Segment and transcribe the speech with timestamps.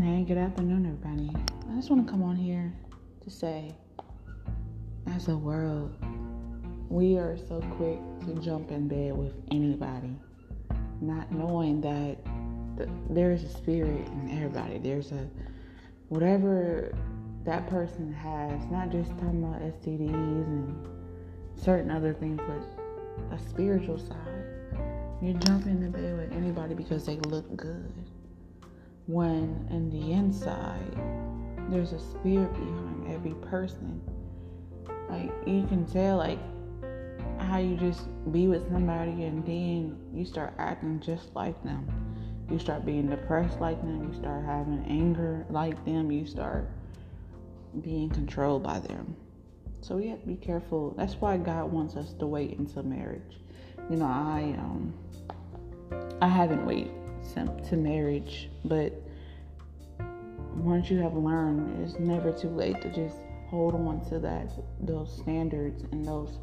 [0.00, 1.28] Hey, good afternoon, everybody.
[1.72, 2.72] I just want to come on here
[3.24, 3.74] to say,
[5.08, 5.92] as a world,
[6.88, 10.16] we are so quick to jump in bed with anybody,
[11.00, 12.16] not knowing that
[12.76, 14.78] th- there's a spirit in everybody.
[14.78, 15.28] There's a
[16.10, 16.94] whatever
[17.44, 20.88] that person has, not just talking about STDs and
[21.56, 24.16] certain other things, but a spiritual side.
[25.20, 27.92] You jump in the bed with anybody because they look good
[29.08, 30.94] when in the inside
[31.70, 34.00] there's a spirit behind every person.
[35.08, 36.38] Like you can tell like
[37.40, 41.86] how you just be with somebody and then you start acting just like them.
[42.50, 46.68] You start being depressed like them, you start having anger like them, you start
[47.80, 49.16] being controlled by them.
[49.80, 50.94] So we have to be careful.
[50.98, 53.40] That's why God wants us to wait until marriage.
[53.88, 54.92] You know, I um
[56.20, 57.07] I haven't waited
[57.68, 58.92] to marriage, but
[60.54, 63.16] once you have learned, it's never too late to just
[63.48, 66.38] hold on to that those standards and those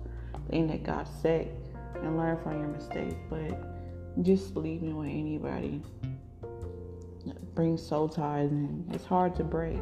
[0.49, 1.47] things that God set
[1.95, 3.16] and learn from your mistakes.
[3.30, 5.81] But just leaving with anybody
[7.53, 9.80] brings soul ties and it's hard to break.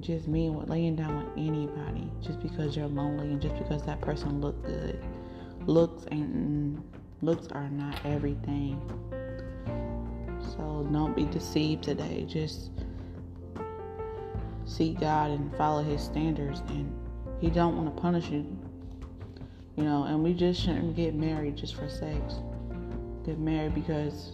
[0.00, 4.00] Just me with laying down with anybody just because you're lonely and just because that
[4.00, 5.02] person look good.
[5.66, 6.82] Looks and
[7.22, 8.80] looks are not everything.
[10.58, 12.26] So don't be deceived today.
[12.28, 12.70] Just
[14.64, 16.92] seek God and follow His standards, and
[17.40, 18.44] He don't want to punish you.
[19.76, 22.34] You know, and we just shouldn't get married just for sex.
[23.24, 24.32] Get married because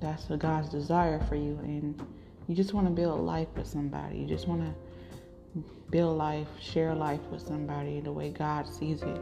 [0.00, 2.02] that's what God's desire for you, and
[2.48, 4.18] you just want to build life with somebody.
[4.18, 9.20] You just want to build life, share life with somebody the way God sees it.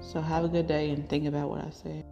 [0.00, 2.04] So have a good day and think about what I said.